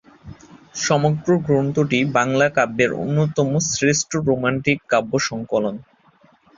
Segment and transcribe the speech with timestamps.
[0.79, 5.75] সমগ্র গ্রন্থটি বাংলা কাব্যের অন্যতম শ্রেষ্ঠ রোম্যান্টিক কাব্য সংকলন।